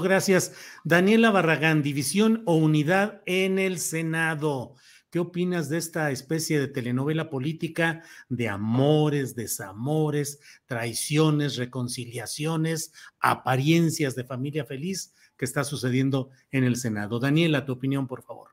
[0.00, 0.54] Gracias.
[0.84, 4.74] Daniela Barragán, división o unidad en el Senado.
[5.10, 14.24] ¿Qué opinas de esta especie de telenovela política de amores, desamores, traiciones, reconciliaciones, apariencias de
[14.24, 17.18] familia feliz que está sucediendo en el Senado?
[17.18, 18.51] Daniela, tu opinión, por favor.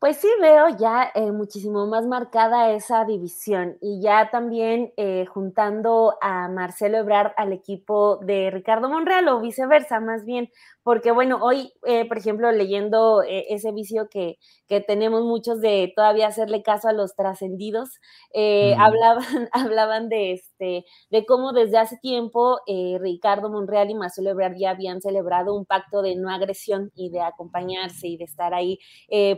[0.00, 6.14] Pues sí veo ya eh, muchísimo más marcada esa división y ya también eh, juntando
[6.20, 10.50] a Marcelo Ebrard al equipo de Ricardo Monreal o viceversa, más bien,
[10.88, 14.38] porque bueno, hoy, eh, por ejemplo, leyendo eh, ese vicio que,
[14.68, 17.90] que, tenemos muchos de todavía hacerle caso a los trascendidos,
[18.32, 19.18] eh, hablaban,
[19.52, 22.60] hablaban de, este, de cómo desde hace tiempo
[23.00, 27.20] Ricardo Monreal y Marcelo Ebrard ya habían celebrado un pacto de no agresión y de
[27.20, 28.78] acompañarse y de estar ahí,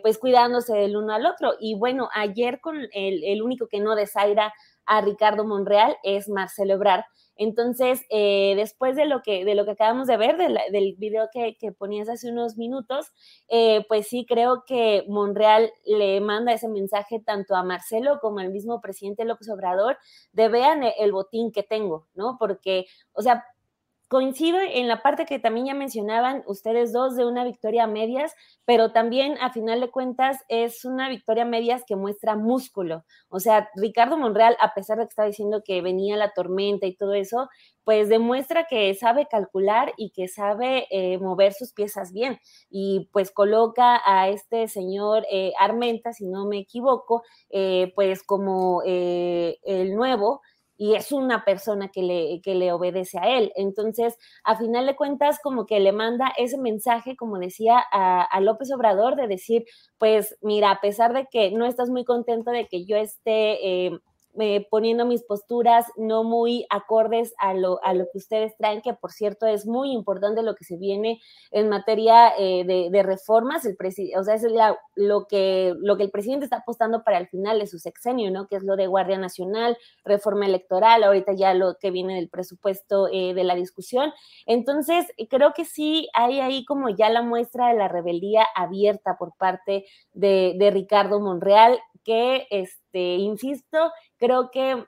[0.03, 0.19] pues
[0.51, 1.55] del uno al otro.
[1.61, 4.53] Y bueno, ayer con el, el único que no desaira
[4.87, 7.05] a Ricardo Monreal es Marcelo Ebrard
[7.41, 11.57] entonces, eh, después de lo, que, de lo que acabamos de ver, del video que,
[11.73, 13.07] ponías hace unos minutos,
[13.49, 18.51] eh, pues sí creo que Monreal le manda ese mensaje tanto a Marcelo como al
[18.51, 19.97] mismo presidente López Obrador
[20.33, 22.37] de vean el botín que tengo, ¿no?
[22.39, 22.85] Porque,
[23.15, 23.43] o sea,
[24.11, 28.35] coincido en la parte que también ya mencionaban ustedes dos de una victoria a medias,
[28.65, 33.05] pero también a final de cuentas es una victoria a medias que muestra músculo.
[33.29, 36.97] O sea, Ricardo Monreal, a pesar de que estaba diciendo que venía la tormenta y
[36.97, 37.49] todo eso,
[37.85, 42.41] pues demuestra que sabe calcular y que sabe eh, mover sus piezas bien.
[42.69, 48.83] Y pues coloca a este señor eh, Armenta, si no me equivoco, eh, pues como
[48.85, 50.41] el nuevo
[50.81, 53.53] y es una persona que le, que le obedece a él.
[53.55, 58.73] Entonces, a final de cuentas, como que le manda ese mensaje, como decía a, López
[58.73, 59.67] Obrador, de decir,
[59.99, 63.89] pues mira, a pesar de que no estás muy contento de que yo esté...
[63.89, 64.01] Eh,
[64.41, 68.95] eh, poniendo mis posturas no muy acordes a lo, a lo que ustedes traen, que
[68.95, 71.21] por cierto es muy importante lo que se viene
[71.51, 73.65] en materia eh, de, reformas.
[73.65, 73.77] El
[74.17, 74.47] o sea, es
[74.97, 78.47] lo, que, lo que el presidente está apostando para el final de su sexenio, ¿no?
[78.47, 83.09] Que es lo de Guardia Nacional, reforma electoral, ahorita ya lo que viene del presupuesto
[83.13, 84.13] eh, de la discusión.
[84.47, 89.37] Entonces, creo que sí hay ahí como ya la muestra de la rebeldía abierta por
[89.37, 94.85] parte de Ricardo Monreal que, este, insisto, creo que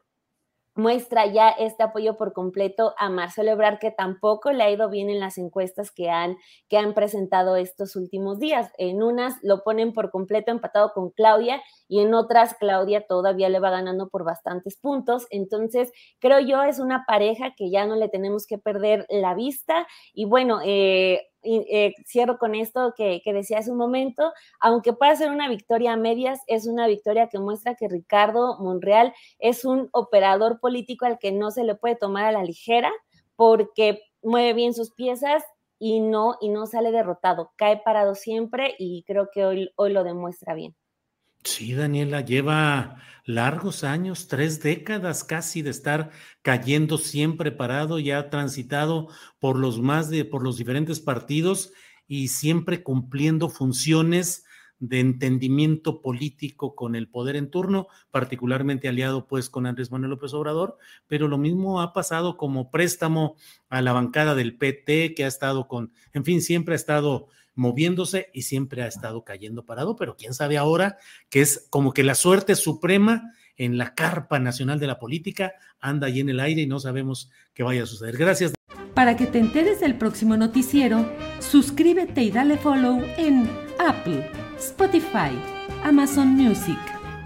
[0.74, 5.10] muestra ya este apoyo por completo a Marcelo Ebrard, que tampoco le ha ido bien
[5.10, 6.36] en las encuestas que han,
[6.68, 8.70] que han presentado estos últimos días.
[8.78, 13.60] En unas lo ponen por completo empatado con Claudia y en otras Claudia todavía le
[13.60, 15.26] va ganando por bastantes puntos.
[15.30, 19.86] Entonces, creo yo es una pareja que ya no le tenemos que perder la vista.
[20.14, 25.30] Y bueno, eh, eh, cierro con esto que, decía hace un momento, aunque pueda ser
[25.30, 30.60] una victoria a medias, es una victoria que muestra que Ricardo Monreal es un operador
[30.60, 32.92] político al que no se le puede tomar a la ligera
[33.36, 35.42] porque mueve bien sus piezas
[35.78, 40.04] y no, y no sale derrotado, cae parado siempre y creo que hoy, hoy lo
[40.04, 40.76] demuestra bien.
[41.44, 46.10] Sí, Daniela, lleva largos años, tres décadas casi de estar
[46.42, 49.08] cayendo siempre parado, ya ha transitado
[49.40, 51.72] por los más de, por los diferentes partidos
[52.06, 54.44] y siempre cumpliendo funciones
[54.78, 60.34] de entendimiento político con el poder en turno, particularmente aliado pues con Andrés Manuel López
[60.34, 63.36] Obrador, pero lo mismo ha pasado como préstamo
[63.68, 68.30] a la bancada del PT, que ha estado con, en fin, siempre ha estado moviéndose
[68.32, 70.96] y siempre ha estado cayendo parado, pero quién sabe ahora
[71.28, 76.06] que es como que la suerte suprema en la carpa nacional de la política anda
[76.06, 78.16] ahí en el aire y no sabemos qué vaya a suceder.
[78.16, 78.52] Gracias.
[78.94, 81.10] Para que te enteres del próximo noticiero,
[81.40, 85.32] suscríbete y dale follow en Apple, Spotify,
[85.82, 86.78] Amazon Music,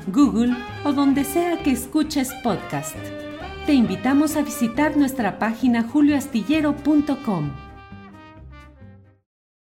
[0.08, 2.96] Google o donde sea que escuches podcast.
[3.66, 7.65] Te invitamos a visitar nuestra página julioastillero.com.